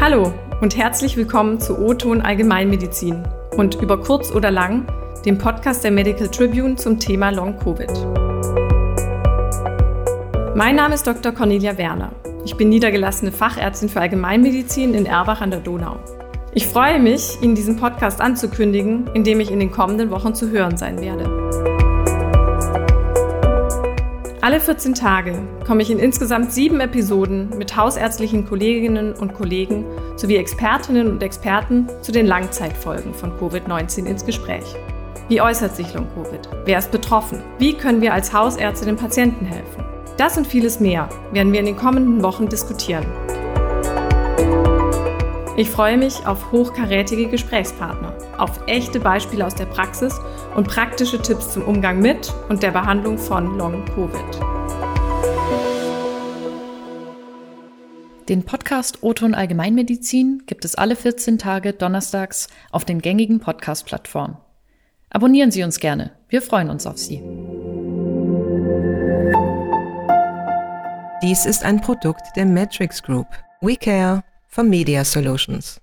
[0.00, 3.26] Hallo und herzlich willkommen zu O-Ton Allgemeinmedizin
[3.56, 4.86] und über kurz oder lang
[5.24, 7.90] dem Podcast der Medical Tribune zum Thema Long Covid.
[10.54, 11.32] Mein Name ist Dr.
[11.32, 12.12] Cornelia Werner.
[12.44, 15.96] Ich bin niedergelassene Fachärztin für Allgemeinmedizin in Erbach an der Donau.
[16.52, 20.50] Ich freue mich, Ihnen diesen Podcast anzukündigen, in dem ich in den kommenden Wochen zu
[20.50, 21.63] hören sein werde.
[24.44, 30.36] Alle 14 Tage komme ich in insgesamt sieben Episoden mit hausärztlichen Kolleginnen und Kollegen sowie
[30.36, 34.66] Expertinnen und Experten zu den Langzeitfolgen von Covid-19 ins Gespräch.
[35.30, 36.46] Wie äußert sich Long-Covid?
[36.66, 37.42] Wer ist betroffen?
[37.58, 39.82] Wie können wir als Hausärzte den Patienten helfen?
[40.18, 43.06] Das und vieles mehr werden wir in den kommenden Wochen diskutieren.
[45.56, 50.18] Ich freue mich auf hochkarätige Gesprächspartner, auf echte Beispiele aus der Praxis
[50.56, 54.40] und praktische Tipps zum Umgang mit und der Behandlung von Long-Covid.
[58.28, 64.38] Den Podcast Oton Allgemeinmedizin gibt es alle 14 Tage donnerstags auf den gängigen Podcast-Plattformen.
[65.10, 66.10] Abonnieren Sie uns gerne.
[66.28, 67.22] Wir freuen uns auf Sie.
[71.22, 73.28] Dies ist ein Produkt der Matrix Group.
[73.60, 74.24] We Care
[74.54, 75.80] for Media Solutions.